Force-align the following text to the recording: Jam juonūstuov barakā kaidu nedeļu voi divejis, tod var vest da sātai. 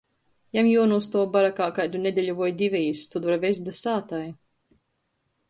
Jam 0.57 0.69
juonūstuov 0.69 1.27
barakā 1.35 1.67
kaidu 1.81 2.01
nedeļu 2.07 2.35
voi 2.41 2.49
divejis, 2.63 3.03
tod 3.17 3.29
var 3.31 3.39
vest 3.45 3.69
da 3.69 3.77
sātai. 3.83 4.25